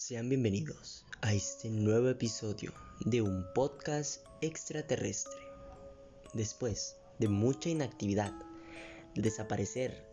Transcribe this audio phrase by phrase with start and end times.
[0.00, 5.40] Sean bienvenidos a este nuevo episodio de un podcast extraterrestre.
[6.34, 8.32] Después de mucha inactividad,
[9.16, 10.08] de desaparecer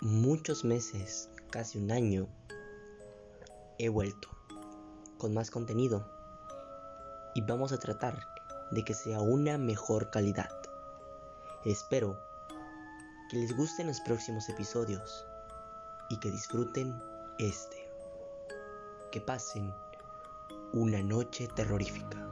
[0.00, 2.26] muchos meses, casi un año,
[3.78, 4.28] he vuelto
[5.18, 6.04] con más contenido
[7.36, 8.18] y vamos a tratar
[8.72, 10.50] de que sea una mejor calidad.
[11.64, 12.18] Espero
[13.30, 15.24] que les gusten los próximos episodios
[16.10, 16.92] y que disfruten
[17.38, 17.81] este.
[19.12, 19.74] Que pasen
[20.72, 22.31] una noche terrorífica.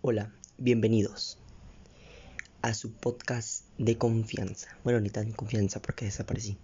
[0.00, 1.38] Hola, bienvenidos
[2.62, 4.68] a su podcast de confianza.
[4.84, 6.56] Bueno, ni tan confianza porque desaparecí.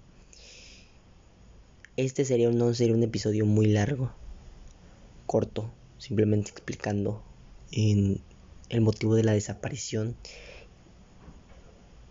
[1.96, 4.12] Este sería no sería un episodio muy largo,
[5.26, 7.24] corto, simplemente explicando
[7.72, 10.14] el motivo de la desaparición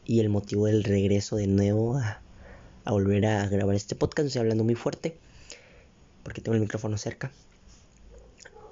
[0.03, 2.22] y el motivo del regreso de nuevo a,
[2.84, 4.28] a volver a grabar este podcast.
[4.28, 5.16] Estoy hablando muy fuerte
[6.22, 7.31] porque tengo el micrófono cerca.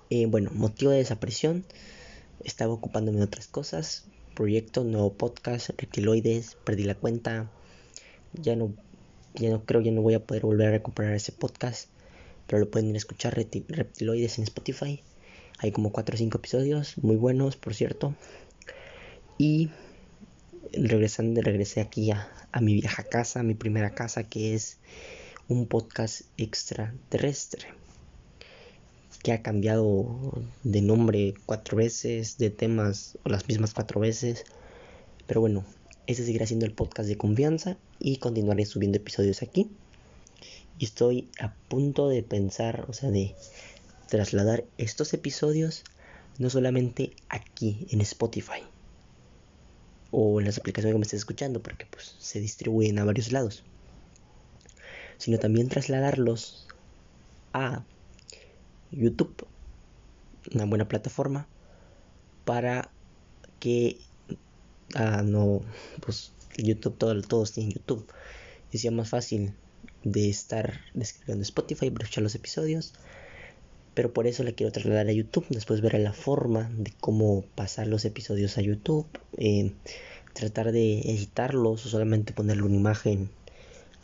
[0.10, 1.64] Eh, bueno, motivo de desaparición
[2.44, 4.06] estaba ocupándome de otras cosas.
[4.36, 7.52] Proyecto, nuevo podcast, reptiloides, perdí la cuenta.
[8.34, 8.74] Ya no,
[9.36, 11.90] ya no creo, ya no voy a poder volver a recuperar ese podcast.
[12.48, 15.02] Pero lo pueden ir a escuchar, reptiloides en Spotify.
[15.60, 18.16] Hay como 4 o 5 episodios, muy buenos, por cierto.
[19.38, 19.70] Y
[20.74, 24.80] regresando, regresé aquí a, a mi vieja casa, a mi primera casa, que es
[25.48, 27.81] un podcast extraterrestre
[29.24, 34.46] que ha cambiado de nombre cuatro veces, de temas o las mismas cuatro veces.
[35.28, 35.64] Pero bueno,
[36.08, 39.70] ese seguirá siendo el podcast de confianza y continuaré subiendo episodios aquí.
[40.80, 43.36] Y estoy a punto de pensar, o sea, de
[44.10, 45.84] trasladar estos episodios
[46.40, 48.64] no solamente aquí en Spotify
[50.10, 53.64] o en las aplicaciones que me estés escuchando, porque pues se distribuyen a varios lados,
[55.18, 56.68] sino también trasladarlos
[57.54, 57.84] a
[58.92, 59.46] YouTube,
[60.54, 61.48] una buena plataforma
[62.46, 62.92] para
[63.60, 63.98] que
[64.96, 65.62] ah, no,
[66.02, 68.06] pues YouTube, todo, todos tienen YouTube,
[68.72, 69.54] y sea más fácil
[70.04, 72.94] de estar descargando Spotify, escuchar los episodios,
[73.94, 77.88] pero por eso le quiero trasladar a YouTube, después veré la forma de cómo pasar
[77.88, 79.74] los episodios a YouTube, eh,
[80.34, 83.30] tratar de editarlos o solamente ponerle una imagen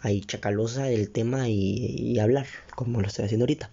[0.02, 3.72] ahí chacalosa del tema y, y hablar, como lo estoy haciendo ahorita.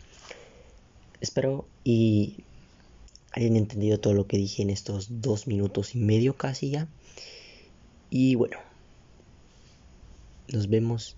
[1.25, 2.45] Espero y
[3.33, 6.87] hayan entendido todo lo que dije en estos dos minutos y medio casi ya.
[8.11, 8.59] Y bueno,
[10.53, 11.17] nos vemos